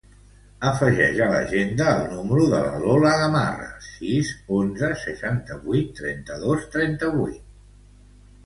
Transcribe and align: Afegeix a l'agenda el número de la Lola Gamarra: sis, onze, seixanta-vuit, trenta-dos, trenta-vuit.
Afegeix 0.69 1.19
a 1.25 1.27
l'agenda 1.33 1.89
el 1.97 2.07
número 2.13 2.45
de 2.53 2.61
la 2.63 2.79
Lola 2.85 3.11
Gamarra: 3.25 3.69
sis, 3.89 4.33
onze, 4.61 4.91
seixanta-vuit, 5.03 5.93
trenta-dos, 6.01 6.65
trenta-vuit. 6.79 7.47